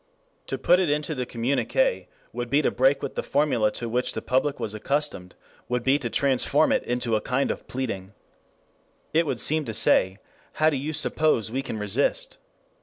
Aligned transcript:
To 0.47 0.57
put 0.57 0.79
it 0.79 0.89
into 0.89 1.13
the 1.13 1.27
communiqué 1.27 2.07
would 2.33 2.49
be 2.49 2.63
to 2.63 2.71
break 2.71 3.03
with 3.03 3.13
the 3.13 3.21
formula 3.21 3.69
to 3.73 3.87
which 3.87 4.13
the 4.13 4.21
public 4.23 4.59
was 4.59 4.73
accustomed, 4.73 5.35
would 5.69 5.83
be 5.83 5.99
to 5.99 6.09
transform 6.09 6.71
it 6.71 6.81
into 6.81 7.15
a 7.15 7.21
kind 7.21 7.51
of 7.51 7.67
pleading. 7.67 8.09
It 9.13 9.27
would 9.27 9.39
seem 9.39 9.63
to 9.65 9.75
say: 9.75 10.17
'How 10.53 10.71
do 10.71 10.77
you 10.77 10.91
suppose 10.91 11.51
we 11.51 11.61
can 11.61 11.77
resist?' 11.77 12.39